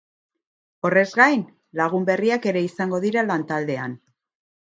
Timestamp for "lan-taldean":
3.29-3.97